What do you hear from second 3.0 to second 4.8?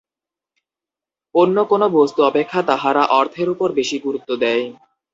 অর্থের উপর বেশী গুরুত্ব দেয়।